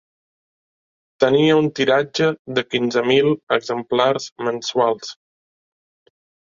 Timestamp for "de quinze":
2.57-3.05